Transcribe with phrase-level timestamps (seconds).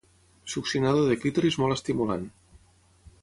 [0.53, 2.27] Succionador de clítoris molt estimulant.